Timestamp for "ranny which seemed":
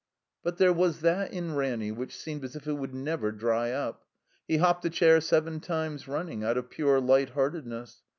1.53-2.43